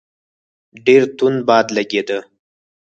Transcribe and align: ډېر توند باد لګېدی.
ډېر 0.85 1.03
توند 1.17 1.39
باد 1.47 1.65
لګېدی. 1.77 2.19